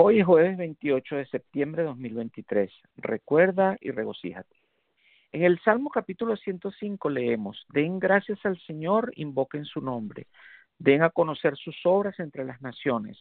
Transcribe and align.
Hoy 0.00 0.20
es 0.20 0.26
jueves 0.26 0.56
28 0.56 1.16
de 1.16 1.26
septiembre 1.26 1.82
de 1.82 1.88
2023. 1.88 2.70
Recuerda 2.98 3.76
y 3.80 3.90
regocíjate. 3.90 4.54
En 5.32 5.42
el 5.42 5.58
Salmo 5.64 5.90
capítulo 5.90 6.36
105 6.36 7.10
leemos, 7.10 7.66
Den 7.70 7.98
gracias 7.98 8.38
al 8.46 8.60
Señor, 8.60 9.10
invoquen 9.16 9.64
su 9.64 9.80
nombre, 9.80 10.28
den 10.78 11.02
a 11.02 11.10
conocer 11.10 11.56
sus 11.56 11.74
obras 11.82 12.20
entre 12.20 12.44
las 12.44 12.62
naciones, 12.62 13.18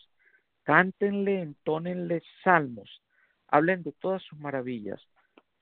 cántenle, 0.62 1.42
entónenle 1.42 2.22
salmos, 2.44 3.02
hablen 3.48 3.82
de 3.82 3.94
todas 3.94 4.22
sus 4.22 4.38
maravillas, 4.38 5.02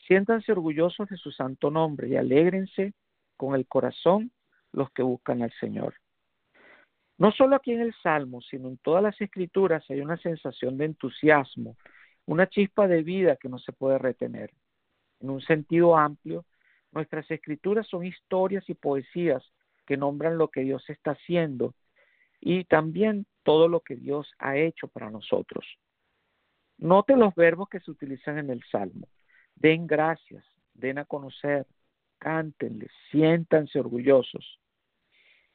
siéntanse 0.05 0.51
orgullosos 0.51 1.07
de 1.07 1.15
su 1.15 1.31
santo 1.31 1.71
nombre 1.71 2.09
y 2.09 2.17
alégrense 2.17 2.93
con 3.37 3.55
el 3.55 3.65
corazón 3.67 4.33
los 4.73 4.91
que 4.91 5.01
buscan 5.01 5.43
al 5.43 5.53
Señor. 5.61 5.93
No 7.17 7.31
solo 7.31 7.55
aquí 7.55 7.71
en 7.71 7.81
el 7.81 7.93
Salmo, 8.03 8.41
sino 8.41 8.67
en 8.67 8.77
todas 8.77 9.01
las 9.01 9.19
escrituras 9.21 9.83
hay 9.89 10.01
una 10.01 10.17
sensación 10.17 10.77
de 10.77 10.85
entusiasmo, 10.85 11.77
una 12.25 12.47
chispa 12.47 12.87
de 12.87 13.03
vida 13.03 13.37
que 13.37 13.49
no 13.49 13.57
se 13.59 13.71
puede 13.71 13.97
retener. 13.97 14.51
En 15.21 15.29
un 15.29 15.41
sentido 15.41 15.95
amplio, 15.95 16.45
nuestras 16.91 17.29
escrituras 17.31 17.87
son 17.87 18.05
historias 18.05 18.69
y 18.69 18.73
poesías 18.73 19.43
que 19.85 19.97
nombran 19.97 20.37
lo 20.37 20.49
que 20.49 20.61
Dios 20.61 20.89
está 20.89 21.11
haciendo 21.11 21.73
y 22.41 22.65
también 22.65 23.25
todo 23.43 23.67
lo 23.67 23.79
que 23.79 23.95
Dios 23.95 24.31
ha 24.39 24.57
hecho 24.57 24.87
para 24.87 25.09
nosotros. 25.09 25.65
Note 26.77 27.15
los 27.15 27.33
verbos 27.35 27.69
que 27.69 27.79
se 27.79 27.91
utilizan 27.91 28.37
en 28.37 28.49
el 28.49 28.61
Salmo. 28.69 29.07
Den 29.55 29.87
gracias, 29.87 30.43
den 30.73 30.97
a 30.97 31.05
conocer, 31.05 31.65
cántenle, 32.17 32.87
siéntanse 33.09 33.79
orgullosos. 33.79 34.59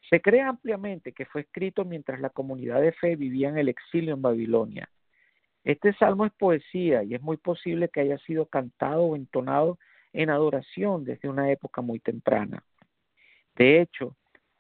Se 0.09 0.21
cree 0.21 0.41
ampliamente 0.41 1.13
que 1.13 1.27
fue 1.27 1.43
escrito 1.43 1.85
mientras 1.85 2.21
la 2.21 2.31
comunidad 2.31 2.81
de 2.81 2.93
fe 2.93 3.17
vivía 3.17 3.49
en 3.49 3.59
el 3.59 3.69
exilio 3.69 4.15
en 4.15 4.23
Babilonia. 4.23 4.89
Este 5.63 5.93
salmo 5.95 6.25
es 6.25 6.33
poesía 6.33 7.03
y 7.03 7.15
es 7.15 7.23
muy 7.23 7.37
posible 7.37 7.89
que 7.89 8.01
haya 8.01 8.19
sido 8.19 8.47
cantado 8.47 9.03
o 9.03 9.17
entonado 9.17 9.79
en 10.13 10.31
adoración 10.31 11.05
desde 11.05 11.29
una 11.29 11.51
época 11.51 11.83
muy 11.83 12.01
temprana. 12.01 12.65
De 13.57 13.81
hecho, 13.81 14.17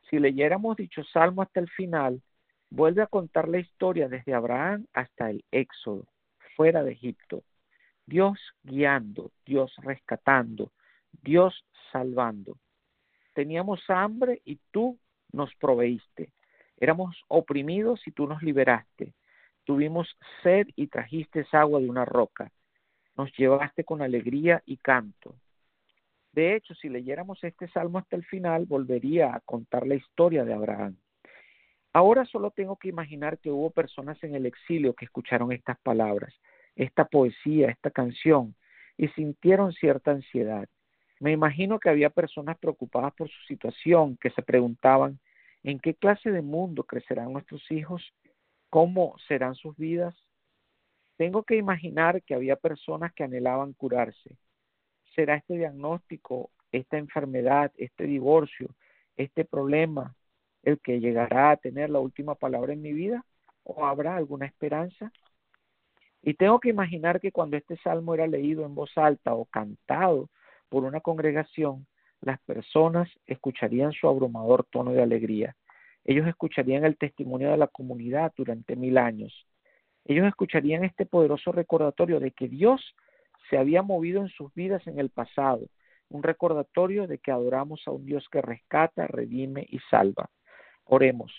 si 0.08 0.18
leyéramos 0.18 0.76
dicho 0.76 1.02
salmo 1.04 1.42
hasta 1.42 1.60
el 1.60 1.70
final, 1.70 2.20
vuelve 2.68 3.02
a 3.02 3.06
contar 3.06 3.48
la 3.48 3.58
historia 3.58 4.08
desde 4.08 4.34
Abraham 4.34 4.86
hasta 4.92 5.30
el 5.30 5.44
Éxodo, 5.50 6.06
fuera 6.56 6.82
de 6.84 6.92
Egipto. 6.92 7.42
Dios 8.06 8.38
guiando, 8.62 9.30
Dios 9.46 9.72
rescatando, 9.78 10.72
Dios 11.22 11.64
salvando. 11.92 12.58
Teníamos 13.34 13.80
hambre 13.88 14.42
y 14.44 14.58
tú 14.70 14.98
nos 15.32 15.54
proveíste. 15.56 16.32
Éramos 16.78 17.22
oprimidos 17.28 18.06
y 18.06 18.12
tú 18.12 18.26
nos 18.26 18.42
liberaste. 18.42 19.14
Tuvimos 19.64 20.16
sed 20.42 20.68
y 20.76 20.86
trajiste 20.86 21.46
agua 21.52 21.80
de 21.80 21.88
una 21.88 22.04
roca. 22.04 22.50
Nos 23.16 23.30
llevaste 23.36 23.84
con 23.84 24.02
alegría 24.02 24.62
y 24.66 24.78
canto. 24.78 25.36
De 26.32 26.54
hecho, 26.54 26.74
si 26.74 26.88
leyéramos 26.88 27.42
este 27.42 27.68
salmo 27.68 27.98
hasta 27.98 28.16
el 28.16 28.24
final, 28.24 28.64
volvería 28.66 29.34
a 29.34 29.40
contar 29.40 29.86
la 29.86 29.96
historia 29.96 30.44
de 30.44 30.54
Abraham. 30.54 30.96
Ahora 31.92 32.24
solo 32.24 32.52
tengo 32.52 32.76
que 32.76 32.88
imaginar 32.88 33.38
que 33.38 33.50
hubo 33.50 33.70
personas 33.70 34.22
en 34.22 34.36
el 34.36 34.46
exilio 34.46 34.94
que 34.94 35.06
escucharon 35.06 35.50
estas 35.50 35.78
palabras, 35.80 36.32
esta 36.76 37.04
poesía, 37.04 37.68
esta 37.68 37.90
canción, 37.90 38.54
y 38.96 39.08
sintieron 39.08 39.72
cierta 39.72 40.12
ansiedad. 40.12 40.68
Me 41.20 41.32
imagino 41.32 41.78
que 41.78 41.90
había 41.90 42.08
personas 42.08 42.58
preocupadas 42.58 43.12
por 43.12 43.28
su 43.28 43.42
situación, 43.46 44.16
que 44.16 44.30
se 44.30 44.42
preguntaban, 44.42 45.20
¿en 45.62 45.78
qué 45.78 45.94
clase 45.94 46.32
de 46.32 46.40
mundo 46.40 46.84
crecerán 46.84 47.32
nuestros 47.34 47.70
hijos? 47.70 48.02
¿Cómo 48.70 49.14
serán 49.28 49.54
sus 49.54 49.76
vidas? 49.76 50.16
Tengo 51.18 51.42
que 51.42 51.56
imaginar 51.56 52.22
que 52.22 52.34
había 52.34 52.56
personas 52.56 53.12
que 53.12 53.24
anhelaban 53.24 53.74
curarse. 53.74 54.38
¿Será 55.14 55.36
este 55.36 55.58
diagnóstico, 55.58 56.50
esta 56.72 56.96
enfermedad, 56.96 57.70
este 57.76 58.04
divorcio, 58.04 58.74
este 59.16 59.44
problema 59.44 60.16
el 60.62 60.80
que 60.80 61.00
llegará 61.00 61.50
a 61.50 61.56
tener 61.58 61.90
la 61.90 62.00
última 62.00 62.34
palabra 62.34 62.72
en 62.72 62.80
mi 62.80 62.94
vida? 62.94 63.26
¿O 63.62 63.84
habrá 63.84 64.16
alguna 64.16 64.46
esperanza? 64.46 65.12
Y 66.22 66.32
tengo 66.34 66.60
que 66.60 66.70
imaginar 66.70 67.20
que 67.20 67.32
cuando 67.32 67.58
este 67.58 67.76
salmo 67.78 68.14
era 68.14 68.26
leído 68.26 68.64
en 68.64 68.74
voz 68.74 68.96
alta 68.96 69.34
o 69.34 69.44
cantado, 69.44 70.30
por 70.70 70.84
una 70.84 71.00
congregación, 71.00 71.86
las 72.22 72.40
personas 72.40 73.10
escucharían 73.26 73.92
su 73.92 74.08
abrumador 74.08 74.64
tono 74.70 74.92
de 74.92 75.02
alegría. 75.02 75.56
Ellos 76.04 76.26
escucharían 76.26 76.84
el 76.84 76.96
testimonio 76.96 77.50
de 77.50 77.58
la 77.58 77.66
comunidad 77.66 78.32
durante 78.36 78.76
mil 78.76 78.96
años. 78.96 79.46
Ellos 80.06 80.26
escucharían 80.26 80.84
este 80.84 81.04
poderoso 81.04 81.52
recordatorio 81.52 82.20
de 82.20 82.30
que 82.30 82.48
Dios 82.48 82.94
se 83.50 83.58
había 83.58 83.82
movido 83.82 84.22
en 84.22 84.28
sus 84.28 84.54
vidas 84.54 84.86
en 84.86 84.98
el 84.98 85.10
pasado, 85.10 85.66
un 86.08 86.22
recordatorio 86.22 87.06
de 87.06 87.18
que 87.18 87.30
adoramos 87.30 87.82
a 87.86 87.90
un 87.90 88.06
Dios 88.06 88.26
que 88.30 88.40
rescata, 88.40 89.06
redime 89.06 89.66
y 89.68 89.78
salva. 89.90 90.30
Oremos. 90.84 91.32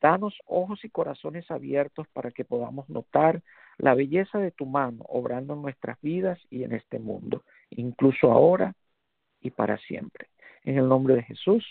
Danos 0.00 0.36
ojos 0.46 0.84
y 0.84 0.90
corazones 0.90 1.50
abiertos 1.50 2.06
para 2.12 2.30
que 2.30 2.44
podamos 2.44 2.88
notar 2.88 3.42
la 3.78 3.94
belleza 3.94 4.38
de 4.38 4.50
tu 4.50 4.66
mano 4.66 5.04
obrando 5.08 5.54
en 5.54 5.62
nuestras 5.62 6.00
vidas 6.00 6.38
y 6.50 6.64
en 6.64 6.72
este 6.72 6.98
mundo, 6.98 7.44
incluso 7.70 8.30
ahora 8.30 8.74
y 9.40 9.50
para 9.50 9.78
siempre. 9.78 10.28
En 10.62 10.78
el 10.78 10.88
nombre 10.88 11.14
de 11.14 11.22
Jesús. 11.22 11.64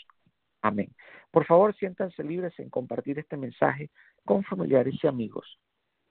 Amén. 0.61 0.93
Por 1.31 1.45
favor, 1.45 1.75
siéntanse 1.75 2.23
libres 2.23 2.57
en 2.59 2.69
compartir 2.69 3.19
este 3.19 3.37
mensaje 3.37 3.89
con 4.23 4.43
familiares 4.43 4.95
y 5.01 5.07
amigos. 5.07 5.57